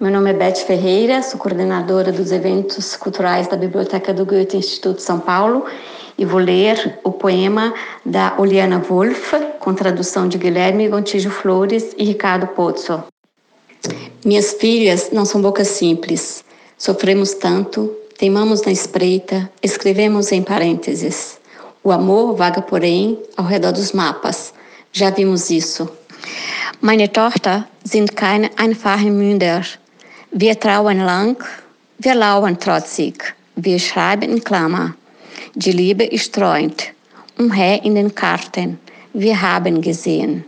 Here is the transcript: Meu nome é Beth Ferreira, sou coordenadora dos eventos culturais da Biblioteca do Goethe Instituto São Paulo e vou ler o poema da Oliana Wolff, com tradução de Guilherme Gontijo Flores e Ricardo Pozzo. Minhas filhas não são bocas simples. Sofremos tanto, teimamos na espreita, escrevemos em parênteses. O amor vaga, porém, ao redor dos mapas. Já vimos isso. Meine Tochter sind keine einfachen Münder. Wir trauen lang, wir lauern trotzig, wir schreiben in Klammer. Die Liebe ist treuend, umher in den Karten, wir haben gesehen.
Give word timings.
Meu 0.00 0.12
nome 0.12 0.30
é 0.30 0.32
Beth 0.32 0.64
Ferreira, 0.64 1.20
sou 1.24 1.40
coordenadora 1.40 2.12
dos 2.12 2.30
eventos 2.30 2.94
culturais 2.94 3.48
da 3.48 3.56
Biblioteca 3.56 4.14
do 4.14 4.24
Goethe 4.24 4.56
Instituto 4.56 5.02
São 5.02 5.18
Paulo 5.18 5.64
e 6.16 6.24
vou 6.24 6.38
ler 6.38 7.00
o 7.02 7.10
poema 7.10 7.74
da 8.06 8.32
Oliana 8.38 8.78
Wolff, 8.78 9.34
com 9.58 9.74
tradução 9.74 10.28
de 10.28 10.38
Guilherme 10.38 10.86
Gontijo 10.86 11.30
Flores 11.30 11.96
e 11.98 12.04
Ricardo 12.04 12.46
Pozzo. 12.46 13.02
Minhas 14.24 14.52
filhas 14.52 15.10
não 15.10 15.24
são 15.24 15.42
bocas 15.42 15.66
simples. 15.66 16.44
Sofremos 16.78 17.34
tanto, 17.34 17.92
teimamos 18.16 18.62
na 18.62 18.70
espreita, 18.70 19.50
escrevemos 19.60 20.30
em 20.30 20.44
parênteses. 20.44 21.40
O 21.82 21.90
amor 21.90 22.36
vaga, 22.36 22.62
porém, 22.62 23.18
ao 23.36 23.44
redor 23.44 23.72
dos 23.72 23.90
mapas. 23.90 24.54
Já 24.92 25.10
vimos 25.10 25.50
isso. 25.50 25.90
Meine 26.80 27.08
Tochter 27.08 27.66
sind 27.84 28.12
keine 28.14 28.50
einfachen 28.56 29.10
Münder. 29.18 29.66
Wir 30.30 30.60
trauen 30.60 30.98
lang, 31.00 31.42
wir 31.98 32.14
lauern 32.14 32.60
trotzig, 32.60 33.34
wir 33.56 33.78
schreiben 33.78 34.30
in 34.30 34.44
Klammer. 34.44 34.94
Die 35.54 35.72
Liebe 35.72 36.04
ist 36.04 36.34
treuend, 36.34 36.92
umher 37.38 37.82
in 37.82 37.94
den 37.94 38.14
Karten, 38.14 38.78
wir 39.14 39.40
haben 39.40 39.80
gesehen. 39.80 40.44